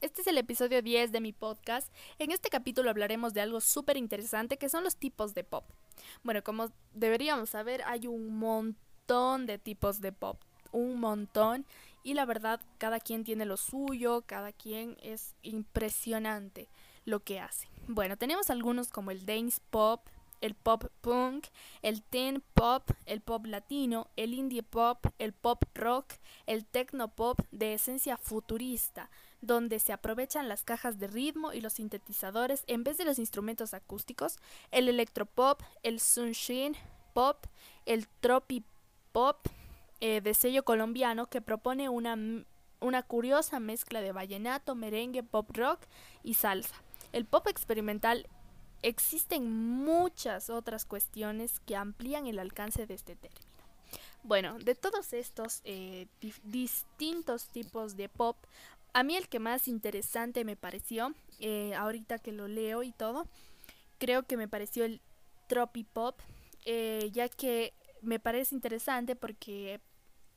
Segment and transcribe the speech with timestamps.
[0.00, 1.92] este es el episodio 10 de mi podcast.
[2.18, 5.64] En este capítulo hablaremos de algo súper interesante que son los tipos de pop.
[6.24, 11.66] Bueno, como deberíamos saber, hay un montón de tipos de pop, un montón,
[12.02, 16.68] y la verdad, cada quien tiene lo suyo, cada quien es impresionante
[17.04, 17.68] lo que hace.
[17.86, 20.04] Bueno, tenemos algunos como el dance pop,
[20.42, 21.46] el pop punk,
[21.80, 26.12] el teen pop, el pop latino, el indie pop, el pop rock,
[26.46, 29.08] el techno pop de esencia futurista,
[29.40, 33.72] donde se aprovechan las cajas de ritmo y los sintetizadores en vez de los instrumentos
[33.72, 34.36] acústicos,
[34.70, 36.76] el electropop, el sunshine
[37.14, 37.46] pop,
[37.86, 38.64] el tropi
[39.12, 39.46] pop
[40.00, 42.16] eh, de sello colombiano que propone una,
[42.80, 45.80] una curiosa mezcla de vallenato, merengue, pop rock
[46.24, 46.74] y salsa.
[47.12, 48.26] El pop experimental
[48.82, 53.46] existen muchas otras cuestiones que amplían el alcance de este término.
[54.24, 56.06] Bueno, de todos estos eh,
[56.44, 58.36] distintos tipos de pop,
[58.92, 63.26] a mí el que más interesante me pareció, eh, ahorita que lo leo y todo,
[63.98, 65.00] creo que me pareció el
[65.48, 66.18] tropipop,
[66.64, 69.80] eh, ya que me parece interesante porque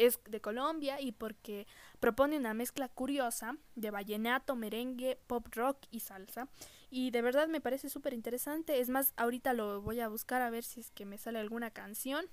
[0.00, 1.66] es de Colombia y porque
[2.00, 6.48] propone una mezcla curiosa de vallenato, merengue, pop rock y salsa.
[6.90, 8.80] Y de verdad me parece súper interesante.
[8.80, 11.70] Es más, ahorita lo voy a buscar a ver si es que me sale alguna
[11.70, 12.26] canción.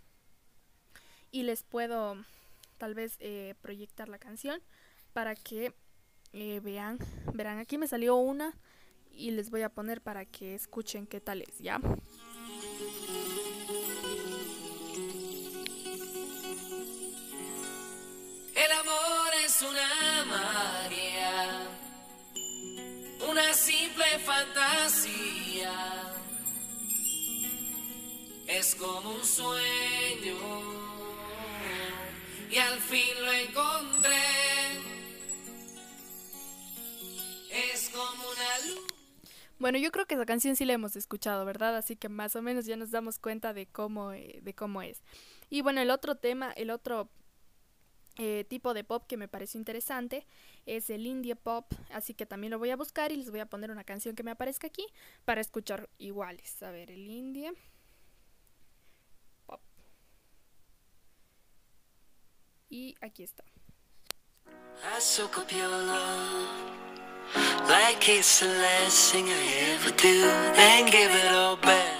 [1.30, 2.16] Y les puedo
[2.78, 4.62] tal vez eh, proyectar la canción
[5.12, 5.74] para que
[6.32, 7.00] eh, vean.
[7.34, 8.56] Verán, aquí me salió una
[9.12, 11.82] y les voy a poner para que escuchen qué tal es, ¿ya?
[19.62, 21.68] Una magia,
[23.28, 26.14] una simple fantasía.
[28.48, 30.36] Es como un sueño
[32.52, 34.16] y al fin lo encontré.
[37.52, 38.88] Es como una luz.
[39.60, 41.76] Bueno, yo creo que esa canción sí la hemos escuchado, ¿verdad?
[41.76, 45.02] Así que más o menos ya nos damos cuenta de cómo, eh, de cómo es.
[45.50, 47.10] Y bueno, el otro tema, el otro
[48.18, 50.26] eh, tipo de pop que me pareció interesante
[50.66, 53.46] es el indie pop, así que también lo voy a buscar y les voy a
[53.46, 54.86] poner una canción que me aparezca aquí
[55.24, 56.62] para escuchar iguales.
[56.64, 57.54] A ver, el indie
[59.46, 59.62] pop.
[62.70, 63.44] Y aquí está.
[71.70, 71.97] I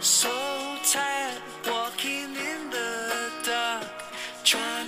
[0.00, 0.28] So
[0.82, 3.86] tired walking in the dark,
[4.42, 4.86] trying.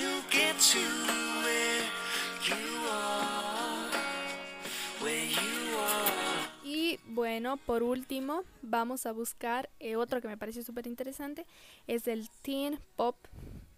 [6.64, 11.46] Y bueno, por último, vamos a buscar eh, otro que me pareció súper interesante,
[11.86, 13.16] es el teen pop.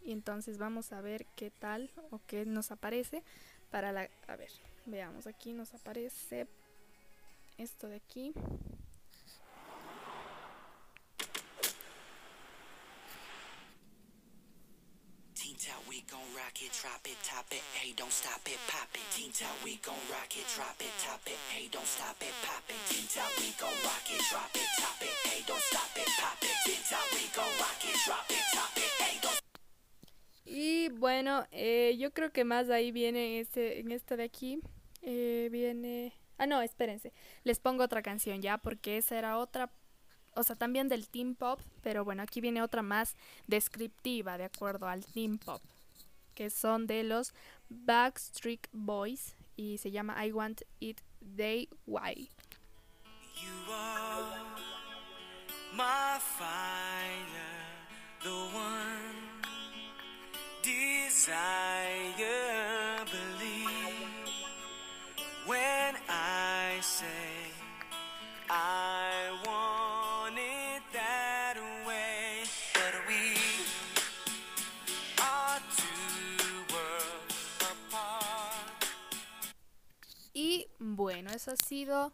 [0.03, 3.23] Y entonces vamos a ver qué tal o qué nos aparece
[3.71, 4.09] para la...
[4.27, 4.51] A ver,
[4.87, 6.47] veamos, aquí nos aparece
[7.59, 8.33] esto de aquí.
[31.01, 34.61] Bueno, eh, yo creo que más ahí viene este, en esto de aquí.
[35.03, 36.13] eh, viene...
[36.39, 37.13] Ah, no, espérense.
[37.45, 39.71] Les pongo otra canción ya, porque esa era otra...
[40.35, 43.17] O sea, también del teen pop, pero bueno, aquí viene otra más
[43.47, 45.61] descriptiva, de acuerdo al teen pop,
[46.35, 47.35] que son de los
[47.69, 52.31] Backstreet Boys y se llama I Want It Day Why.
[53.35, 54.39] You are
[55.73, 57.41] my fire,
[58.23, 59.30] the one
[61.21, 63.05] desire.
[63.11, 63.69] Believe
[65.47, 67.53] when I say
[68.49, 71.57] I want it that
[71.87, 72.45] way.
[72.73, 73.37] But we
[75.21, 78.85] are two worlds apart.
[80.33, 82.13] Y bueno, eso ha sido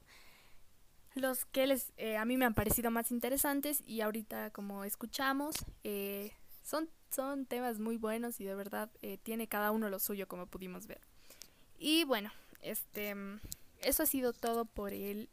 [1.15, 5.55] los que les, eh, a mí me han parecido más interesantes y ahorita como escuchamos
[5.85, 6.33] eh,
[6.67, 10.47] son, son temas muy buenos y de verdad eh, tiene cada uno lo suyo como
[10.47, 11.01] pudimos ver.
[11.79, 12.31] Y bueno,
[12.61, 13.41] este, mm,
[13.83, 15.29] eso ha sido todo por el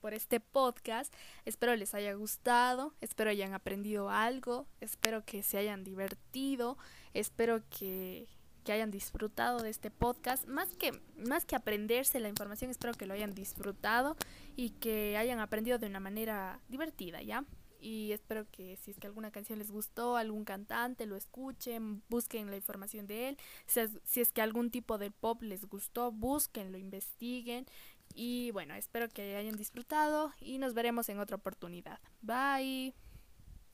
[0.00, 1.12] por este podcast.
[1.44, 6.76] Espero les haya gustado, espero hayan aprendido algo, espero que se hayan divertido,
[7.14, 8.28] espero que,
[8.64, 10.46] que hayan disfrutado de este podcast.
[10.46, 14.16] Más que, más que aprenderse la información, espero que lo hayan disfrutado
[14.54, 17.44] y que hayan aprendido de una manera divertida, ¿ya?
[17.80, 22.50] Y espero que si es que alguna canción les gustó, algún cantante, lo escuchen, busquen
[22.50, 23.38] la información de él.
[23.66, 27.66] Si es, si es que algún tipo de pop les gustó, busquen, lo investiguen.
[28.14, 32.00] Y bueno, espero que hayan disfrutado y nos veremos en otra oportunidad.
[32.22, 33.07] Bye.